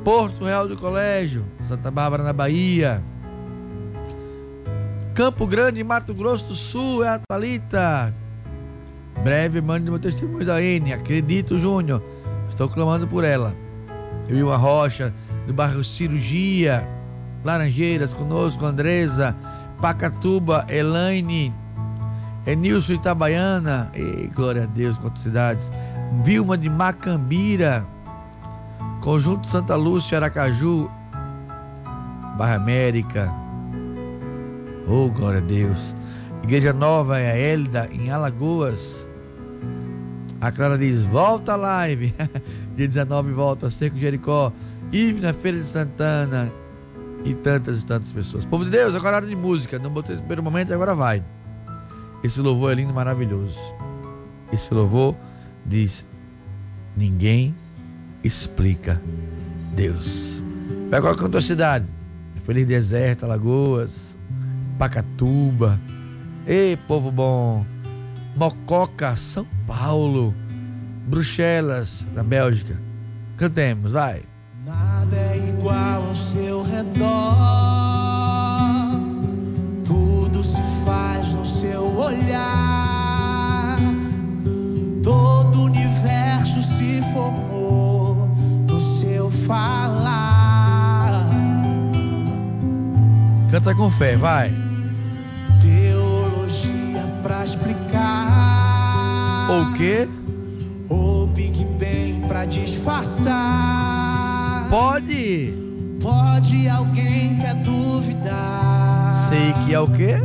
[0.04, 1.46] Porto Real do Colégio.
[1.62, 3.02] Santa Bárbara na Bahia.
[5.20, 8.10] Campo Grande, Mato Grosso do Sul, é a Thalita.
[9.22, 10.94] Breve, mande meu testemunho da N.
[10.94, 12.02] Acredito, Júnior.
[12.48, 13.54] Estou clamando por ela.
[14.26, 15.12] Vilma Rocha,
[15.46, 16.88] do bairro Cirurgia.
[17.44, 19.36] Laranjeiras, conosco, Andresa.
[19.78, 21.52] Pacatuba, Elaine.
[22.46, 23.90] Enilson Itabaiana.
[23.92, 25.70] Ei, glória a Deus, quantas cidades.
[26.24, 27.86] Vilma de Macambira.
[29.02, 30.90] Conjunto Santa Lúcia, Aracaju.
[32.38, 33.49] Barra América.
[34.92, 35.94] Oh, glória a Deus.
[36.42, 39.08] Igreja Nova é a Elda, em Alagoas.
[40.40, 42.12] A Clara diz: volta live.
[42.74, 44.52] Dia 19 volta, Cerco Jericó.
[44.90, 46.52] Ive na Feira de Santana.
[47.24, 48.44] E tantas e tantas pessoas.
[48.44, 49.78] Povo de Deus, agora é hora de música.
[49.78, 51.22] Não botei no primeiro momento, agora vai.
[52.24, 53.60] Esse louvor é lindo maravilhoso.
[54.52, 55.14] Esse louvor
[55.64, 56.04] diz:
[56.96, 57.54] Ninguém
[58.24, 59.00] explica
[59.72, 60.42] Deus.
[60.90, 61.86] Vai qual a cidade?
[62.44, 64.09] Feliz Deserto, Alagoas.
[64.80, 65.78] Pacatuba.
[66.46, 67.66] Ei, povo bom.
[68.34, 70.34] Mococa, São Paulo.
[71.06, 72.80] Bruxelas, na Bélgica.
[73.36, 74.22] Cantemos, vai.
[74.64, 77.36] Nada é igual ao seu redor.
[79.84, 83.76] Tudo se faz no seu olhar.
[85.02, 88.34] Todo o universo se formou
[88.66, 91.28] no seu falar.
[93.50, 94.69] Canta com fé, vai.
[97.56, 99.48] Pra explicar.
[99.50, 100.08] O quê?
[102.48, 104.66] disfarçar.
[104.70, 105.54] Pode.
[106.00, 109.26] Pode alguém quer duvidar.
[109.28, 110.16] Sei que é o quê?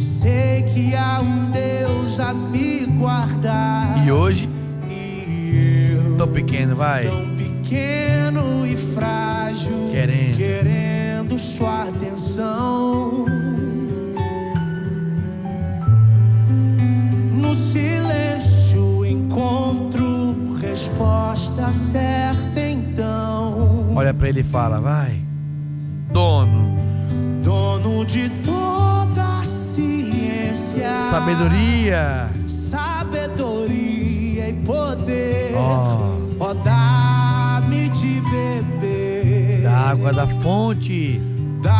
[0.00, 4.04] Sei que há um Deus a me guardar.
[4.06, 4.48] E hoje,
[4.90, 7.04] E eu, tão pequeno, vai.
[7.08, 10.36] tão pequeno e frágil, Querendo.
[10.36, 13.24] querendo sua atenção.
[21.66, 23.92] Resposta certa então.
[23.94, 25.20] Olha pra ele e fala, vai.
[26.12, 26.76] Dono,
[27.42, 32.28] Dono de toda a ciência, sabedoria.
[32.46, 35.54] sabedoria e poder.
[35.56, 36.16] Ó.
[36.38, 41.20] Ó, dá-me de beber Da água da fonte.
[41.62, 41.72] da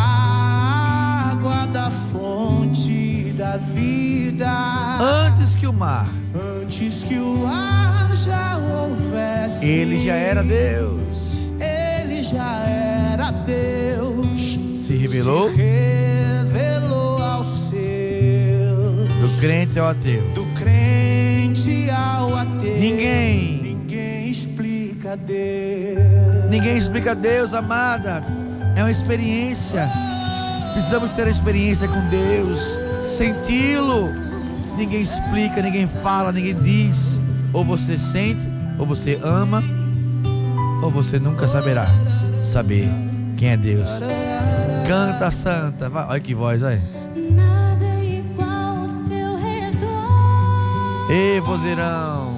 [1.31, 4.49] água da fonte da vida.
[4.99, 6.07] Antes que o mar,
[6.39, 11.17] Antes que o ar já houvesse, ele já era Deus.
[11.59, 14.59] Ele já era Deus.
[14.85, 19.07] Se revelou Se revelou ao seu.
[19.21, 20.21] do crente ao ateu.
[20.33, 22.77] Do crente ao ateu.
[22.77, 23.61] Ninguém.
[23.63, 26.49] Ninguém explica Deus.
[26.49, 28.23] Ninguém explica Deus, amada.
[28.75, 29.89] É uma experiência.
[30.73, 32.59] Precisamos ter a experiência com Deus,
[33.17, 34.26] senti-lo.
[34.77, 37.19] Ninguém explica, ninguém fala, ninguém diz.
[37.51, 38.39] Ou você sente,
[38.77, 39.61] ou você ama,
[40.83, 41.87] ou você nunca saberá
[42.51, 42.87] saber
[43.37, 43.89] quem é Deus.
[44.87, 46.07] Canta santa, vai.
[46.07, 46.79] olha que voz aí.
[47.31, 51.11] Nada igual ao seu redor.
[51.11, 52.36] Ê, vozeirão.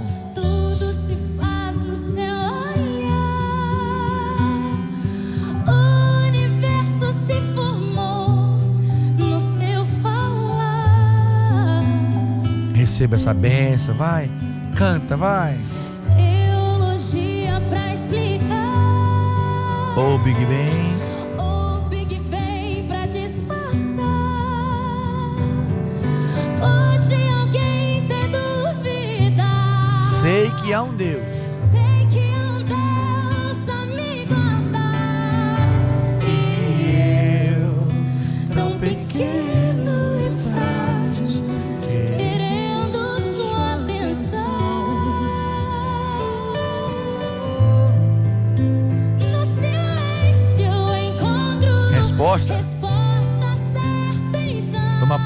[13.00, 14.30] Receba essa benção, vai.
[14.76, 15.58] Canta, vai.
[16.18, 18.58] Teologia pra explicar.
[19.98, 20.98] Ô, Big Ben.
[21.38, 24.04] O Big Bang pra disfarçar.
[26.60, 29.46] Pode alguém ter dúvida?
[30.20, 31.29] Sei que há um Deus.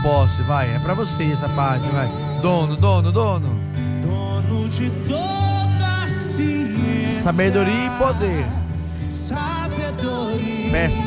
[0.04, 0.76] Posse, vai.
[0.76, 2.08] É pra você essa parte, vai.
[2.42, 3.50] Dono, dono, dono.
[4.02, 7.24] Dono de toda ciência.
[7.24, 8.46] Sabedoria e poder.
[9.10, 10.72] Sabedoria.
[10.72, 10.98] Peça,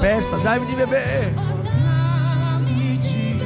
[0.00, 1.32] peça, dá-me de beber.
[1.64, 3.44] Dá-me de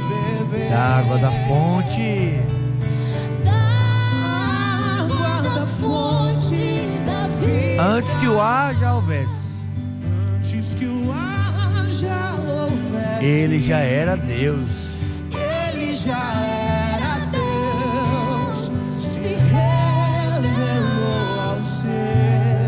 [0.49, 0.69] beber.
[0.69, 2.41] Da água da fonte.
[3.45, 7.83] Da água da fonte da vida.
[7.83, 9.47] Antes que o ar já houvesse.
[10.35, 13.25] Antes que o ar já houvesse.
[13.25, 14.86] Ele já era Deus.
[16.07, 17.73] Revelou.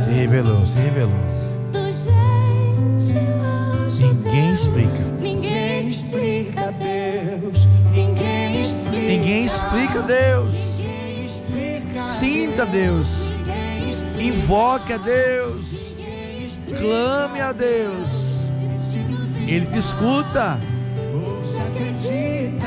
[0.05, 1.39] Se revelou, se revelou.
[3.99, 5.03] Ninguém explica.
[5.19, 7.67] Ninguém explica Deus.
[7.91, 9.07] Ninguém explica.
[9.07, 10.55] Ninguém explica Deus.
[12.19, 13.29] Sinta Deus.
[14.19, 15.95] Invoque a Deus.
[16.77, 18.51] Clame a Deus.
[19.47, 20.61] Ele te escuta.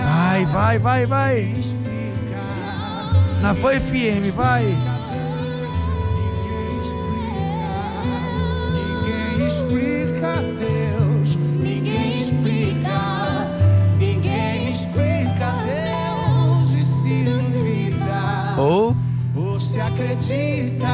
[0.05, 1.55] Vai, vai, vai, vai.
[3.41, 4.65] Na Foi FM, vai.
[8.75, 11.37] Ninguém explica Deus.
[11.37, 12.99] Ninguém explica.
[13.99, 16.73] Ninguém explica Deus.
[16.73, 18.55] E se duvida.
[18.59, 18.97] Ou
[19.35, 20.87] Ou se acredita,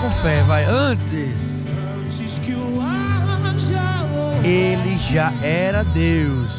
[0.00, 0.64] com fé, vai.
[0.64, 1.66] Antes,
[2.04, 3.72] antes que o houvesse.
[4.44, 6.57] ele já era Deus.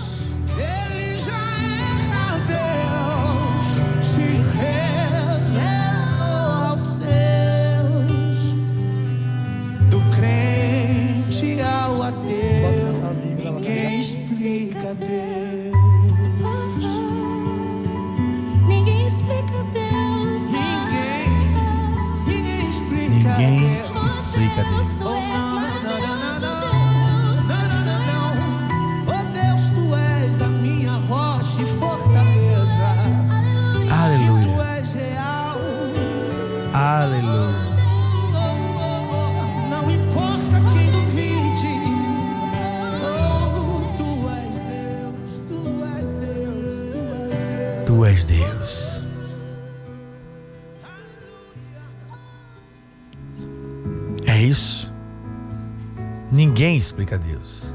[56.80, 57.73] Explica Deus.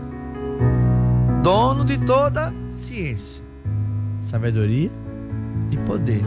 [1.42, 3.44] Dono de toda ciência,
[4.18, 4.90] sabedoria
[5.70, 6.24] e poder.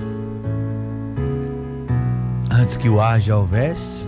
[2.51, 4.07] Antes que o ar já houvesse,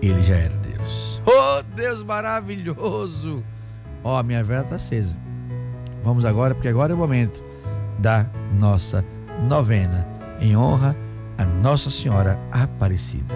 [0.00, 1.20] ele já era Deus.
[1.26, 3.44] Oh, Deus maravilhoso!
[4.02, 5.16] Ó, a minha vela está acesa.
[6.02, 7.42] Vamos agora, porque agora é o momento
[7.98, 8.26] da
[8.58, 9.04] nossa
[9.48, 10.06] novena
[10.40, 10.96] em honra
[11.36, 13.34] a Nossa Senhora Aparecida.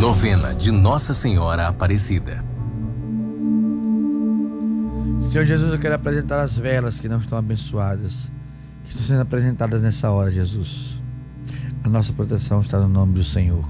[0.00, 2.44] Novena de Nossa Senhora Aparecida.
[5.32, 8.30] Senhor Jesus, eu quero apresentar as velas que não estão abençoadas,
[8.84, 11.00] que estão sendo apresentadas nessa hora, Jesus.
[11.82, 13.66] A nossa proteção está no nome do Senhor,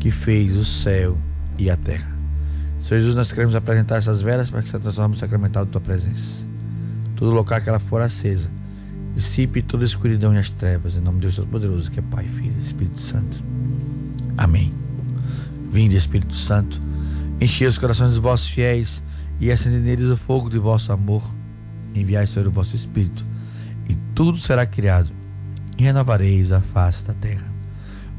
[0.00, 1.16] que fez o céu
[1.56, 2.10] e a terra.
[2.80, 5.80] Senhor Jesus, nós queremos apresentar essas velas para que se transforme no sacramental da tua
[5.80, 6.44] presença.
[7.14, 8.50] Todo local que ela for acesa,
[9.14, 12.24] dissipe toda a escuridão e as trevas, em nome de Deus Todo-Poderoso, que é Pai,
[12.24, 13.40] Filho e Espírito Santo.
[14.36, 14.74] Amém.
[15.70, 16.82] Vinde, Espírito Santo,
[17.40, 19.00] enchei os corações dos vossos fiéis
[19.40, 21.28] e acendei neles o fogo de vosso amor.
[21.94, 23.24] Enviai, Senhor, o vosso Espírito,
[23.88, 25.10] e tudo será criado,
[25.76, 27.50] e renovareis a face da terra.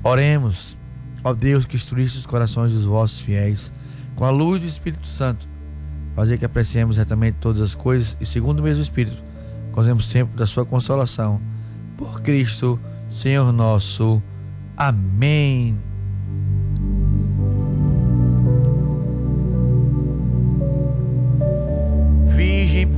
[0.03, 0.75] Oremos,
[1.23, 3.71] ó Deus, que instruísse os corações dos vossos fiéis
[4.15, 5.47] com a luz do Espírito Santo,
[6.15, 9.23] fazer que apreciemos retamente todas as coisas e, segundo o mesmo Espírito,
[9.71, 11.39] gozemos sempre da sua consolação.
[11.97, 14.21] Por Cristo, Senhor nosso.
[14.75, 15.90] Amém.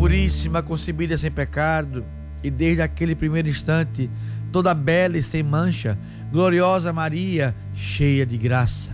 [0.04, 2.04] Puríssima, concebida sem pecado,
[2.44, 4.12] e desde aquele primeiro instante,
[4.52, 5.98] toda bela e sem mancha,
[6.30, 8.92] gloriosa Maria, cheia de graça.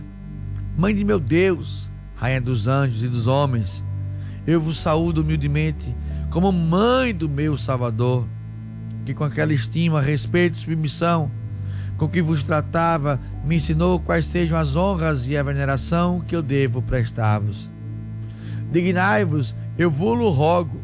[0.78, 3.82] Mãe de meu Deus, Rainha dos anjos e dos homens,
[4.46, 5.96] eu vos saúdo humildemente
[6.30, 8.24] como mãe do meu Salvador,
[9.04, 11.28] que com aquela estima, respeito e submissão
[11.98, 16.40] com que vos tratava, me ensinou quais sejam as honras e a veneração que eu
[16.40, 17.68] devo prestar-vos.
[18.70, 20.80] Dignai-vos, eu vou-lo rogo,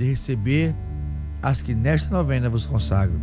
[0.00, 0.74] de receber
[1.42, 3.20] as que nesta novena vos consagro.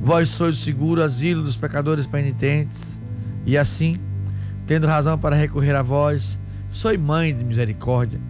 [0.00, 3.00] Vós sois o seguro asilo dos pecadores penitentes,
[3.44, 3.98] e assim,
[4.64, 6.38] tendo razão para recorrer a vós,
[6.70, 8.20] sois mãe de misericórdia,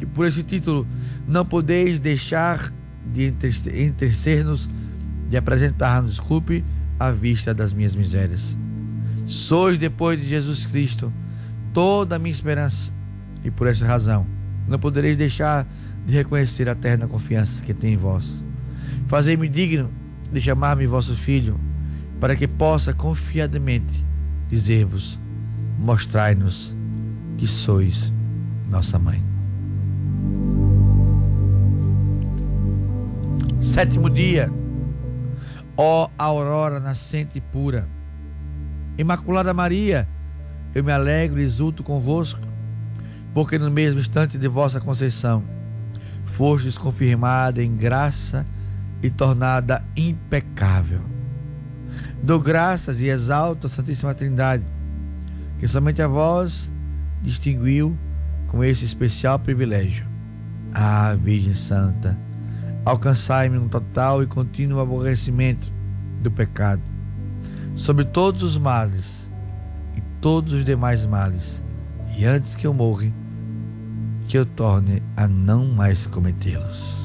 [0.00, 0.86] e por esse título
[1.26, 2.72] não podeis deixar
[3.12, 4.66] de entristecer-nos,
[5.28, 6.64] de apresentar-nos, desculpe,
[6.98, 8.56] à vista das minhas misérias.
[9.26, 11.12] Sois, depois de Jesus Cristo,
[11.74, 12.90] toda a minha esperança,
[13.44, 15.70] e por essa razão não podereis deixar de
[16.12, 18.42] reconhecer a eterna confiança que tenho em vós.
[19.06, 19.90] Fazei-me digno
[20.32, 21.58] de chamar-me vosso filho,
[22.20, 24.04] para que possa confiadamente
[24.48, 25.18] dizer-vos:
[25.78, 26.74] mostrai-nos
[27.36, 28.12] que sois
[28.70, 29.22] nossa mãe.
[33.60, 34.50] Sétimo dia,
[35.76, 37.88] ó aurora nascente e pura,
[38.98, 40.08] Imaculada Maria,
[40.74, 42.40] eu me alegro e exulto convosco,
[43.32, 45.44] porque no mesmo instante de vossa conceição
[46.38, 48.46] fostes confirmada em graça
[49.02, 51.00] e tornada impecável.
[52.22, 54.62] Dou graças e exalto a Santíssima Trindade,
[55.58, 56.70] que somente a vós
[57.20, 57.98] distinguiu
[58.46, 60.06] com esse especial privilégio.
[60.72, 62.16] Ah, Virgem Santa,
[62.84, 65.72] alcançai-me um total e contínuo aborrecimento
[66.22, 66.82] do pecado,
[67.74, 69.28] sobre todos os males
[69.96, 71.60] e todos os demais males,
[72.16, 73.12] e antes que eu morra,
[74.28, 76.98] que eu torne a não mais cometê-los.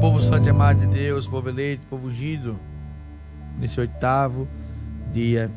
[0.00, 2.56] Povo santo e amado de Deus, povo eleito, povo ungido,
[3.60, 4.48] nesse oitavo
[5.12, 5.50] dia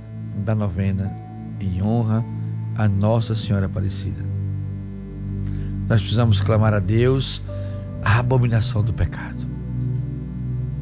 [0.43, 1.10] da novena,
[1.62, 2.24] em honra
[2.76, 4.24] a Nossa Senhora Aparecida.
[5.88, 7.41] Nós precisamos clamar a Deus
[8.03, 9.47] a abominação do pecado.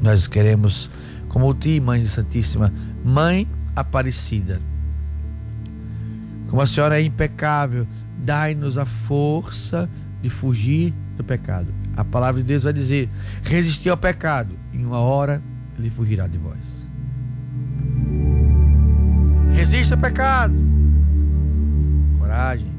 [0.01, 0.89] Nós queremos,
[1.29, 2.73] como ti, Mãe Santíssima,
[3.05, 3.47] Mãe
[3.77, 4.59] Aparecida,
[6.49, 7.85] como a senhora é impecável,
[8.17, 9.87] dai-nos a força
[10.19, 11.67] de fugir do pecado.
[11.95, 13.07] A palavra de Deus vai dizer:
[13.43, 15.43] resistir ao pecado, em uma hora
[15.77, 16.57] ele fugirá de vós.
[19.53, 20.55] Resista ao pecado.
[22.17, 22.71] Coragem,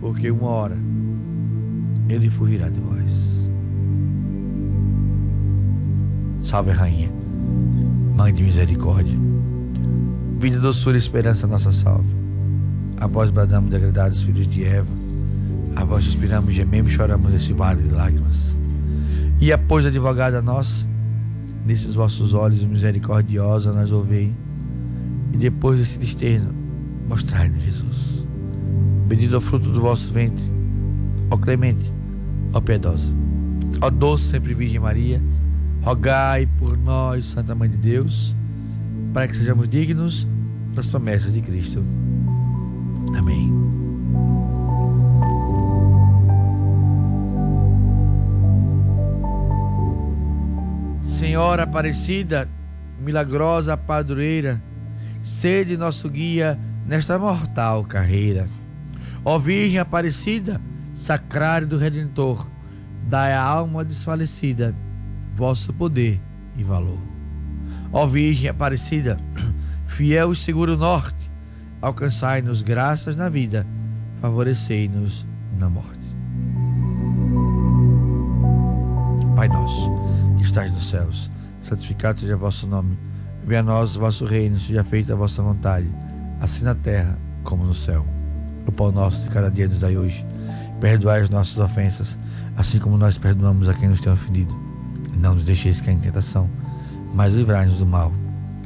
[0.00, 0.78] porque uma hora
[2.08, 3.50] ele fugirá de vós.
[6.44, 7.10] Salve, Rainha,
[8.14, 9.18] Mãe de misericórdia,
[10.38, 12.08] vida, doçura e esperança, nossa salve.
[12.98, 14.90] A vós bradamos degradados, filhos de Eva,
[15.76, 18.54] a vós suspiramos, gememos choramos nesse vale de lágrimas.
[19.40, 20.86] E após advogada nossa,
[21.66, 24.32] nesses vossos olhos misericordiosa, nós ouvei,
[25.32, 26.54] e depois desse desterno,
[27.08, 28.24] mostrai-nos Jesus.
[29.06, 30.44] Bendito é o fruto do vosso ventre,
[31.30, 31.92] ó clemente,
[32.52, 33.12] ó piedosa.
[33.80, 35.20] Ó doce sempre Virgem Maria,
[35.82, 38.34] rogai por nós, Santa Mãe de Deus,
[39.14, 40.26] para que sejamos dignos
[40.74, 41.82] das promessas de Cristo.
[43.16, 43.48] Amém.
[51.04, 52.48] Senhora Aparecida,
[53.00, 54.60] milagrosa padroeira,
[55.22, 58.48] sede nosso guia nesta mortal carreira.
[59.24, 60.60] Ó Virgem Aparecida,
[60.92, 62.46] sacrário do Redentor,
[63.08, 64.74] dai à alma desfalecida
[65.36, 66.20] vosso poder
[66.56, 67.13] e valor.
[67.92, 69.18] Ó Virgem Aparecida,
[69.86, 71.30] fiel e seguro norte,
[71.80, 73.66] alcançai-nos graças na vida,
[74.20, 75.26] favorecei-nos
[75.58, 76.04] na morte.
[79.36, 79.90] Pai nosso,
[80.36, 81.30] que estás nos céus,
[81.60, 82.96] santificado seja vosso nome.
[83.46, 85.88] Venha a nós o vosso reino, seja feita a vossa vontade,
[86.40, 88.06] assim na terra como no céu.
[88.66, 90.24] O pão nosso de cada dia nos dai hoje.
[90.80, 92.18] Perdoai as nossas ofensas,
[92.56, 94.54] assim como nós perdoamos a quem nos tem ofendido.
[95.16, 96.48] Não nos deixeis cair em tentação,
[97.14, 98.12] mas livrai-nos do mal.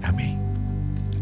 [0.02, 0.38] Amém.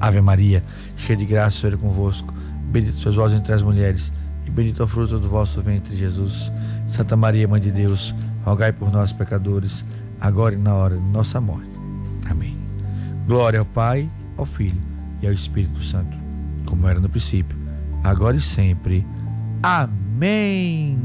[0.01, 0.63] Ave Maria,
[0.97, 2.33] cheia de graça, o Senhor é convosco.
[2.69, 4.13] Bendita sois vós entre as mulheres,
[4.47, 6.53] e bendito é o fruto do vosso ventre, Jesus.
[6.87, 8.15] Santa Maria, Mãe de Deus,
[8.45, 9.85] rogai por nós, pecadores,
[10.21, 11.69] agora e na hora de nossa morte.
[12.31, 12.57] Amém.
[13.27, 14.81] Glória ao Pai, ao Filho
[15.21, 16.17] e ao Espírito Santo,
[16.65, 17.57] como era no princípio,
[18.05, 19.05] agora e sempre.
[19.63, 20.99] Amém.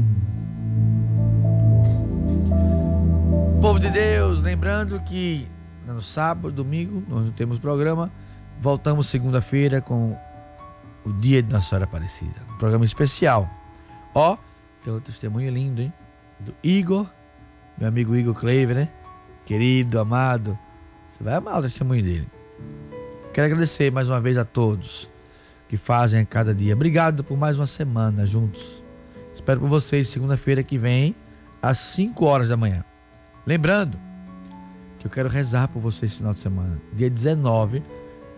[3.60, 5.48] Povo de Deus, lembrando que
[5.92, 8.10] no sábado, domingo, nós não temos programa.
[8.60, 10.16] Voltamos segunda-feira com
[11.04, 12.40] o dia de Nossa Senhora Aparecida.
[12.54, 13.48] Um programa especial.
[14.14, 14.36] Ó,
[14.84, 15.92] tem um testemunho lindo, hein?
[16.38, 17.06] Do Igor,
[17.78, 18.88] meu amigo Igor Kleiver, né?
[19.46, 20.58] Querido, amado.
[21.08, 22.28] Você vai amar o testemunho dele.
[23.32, 25.08] Quero agradecer mais uma vez a todos
[25.68, 26.74] que fazem a cada dia.
[26.74, 28.82] Obrigado por mais uma semana juntos.
[29.34, 31.14] Espero por vocês segunda-feira que vem,
[31.62, 32.84] às 5 horas da manhã.
[33.46, 33.98] Lembrando
[35.02, 36.80] que eu quero rezar por vocês esse final de semana.
[36.92, 37.82] Dia 19,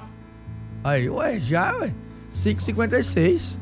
[0.84, 1.94] Aí, ué, já, ué.
[2.32, 3.58] 5h56.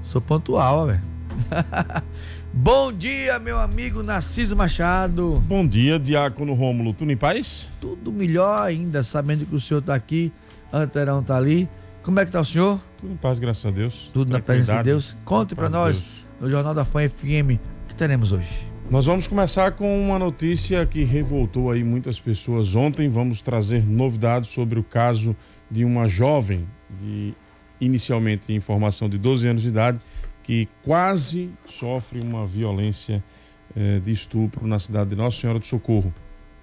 [0.00, 1.02] Sou pontual, velho.
[2.54, 5.42] Bom dia, meu amigo Narciso Machado.
[5.46, 6.92] Bom dia, Diácono Rômulo.
[6.92, 7.70] Tudo em paz?
[7.80, 10.30] Tudo melhor ainda, sabendo que o senhor está aqui,
[10.70, 11.66] Anterão está ali.
[12.02, 12.78] Como é que tá o senhor?
[13.00, 14.10] Tudo em paz, graças a Deus.
[14.12, 14.84] Tudo na presença de.
[14.84, 15.16] Deus.
[15.24, 16.12] Conte para nós, Deus.
[16.40, 18.66] no Jornal da Fã FM, o que teremos hoje.
[18.90, 23.08] Nós vamos começar com uma notícia que revoltou aí muitas pessoas ontem.
[23.08, 25.34] Vamos trazer novidades sobre o caso
[25.70, 26.68] de uma jovem,
[27.00, 27.32] de
[27.80, 29.98] inicialmente informação de 12 anos de idade,
[30.42, 33.22] que quase sofre uma violência
[33.76, 36.12] eh, de estupro na cidade de Nossa Senhora do Socorro.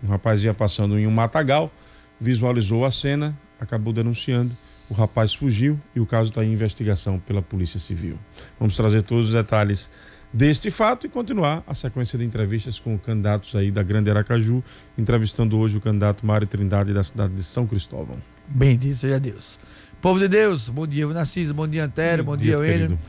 [0.04, 1.72] Um rapaz ia passando em um matagal,
[2.20, 4.56] visualizou a cena, acabou denunciando.
[4.90, 8.18] O rapaz fugiu e o caso está em investigação pela Polícia Civil.
[8.60, 9.90] Vamos trazer todos os detalhes
[10.32, 14.64] deste fato e continuar a sequência de entrevistas com candidatos aí da Grande Aracaju,
[14.98, 18.18] entrevistando hoje o candidato Mário Trindade da cidade de São Cristóvão.
[18.48, 19.60] Bendito seja Deus.
[20.02, 22.86] Povo de Deus, bom dia, Narciso, bom dia, Antero, bom, dia, querido.
[22.86, 23.00] Enio.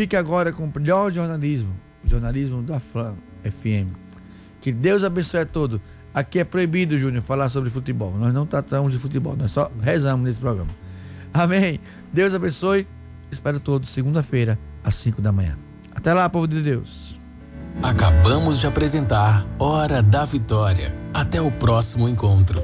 [0.00, 3.92] Fique agora com o melhor jornalismo, o jornalismo da Flam FM.
[4.58, 5.78] Que Deus abençoe a todos.
[6.14, 8.10] Aqui é proibido, Júnior, falar sobre futebol.
[8.16, 10.70] Nós não tratamos de futebol, nós só rezamos nesse programa.
[11.34, 11.78] Amém.
[12.10, 12.88] Deus abençoe.
[13.30, 15.58] Espero todos segunda-feira, às 5 da manhã.
[15.94, 17.20] Até lá, povo de Deus.
[17.82, 20.94] Acabamos de apresentar Hora da Vitória.
[21.12, 22.58] Até o próximo encontro.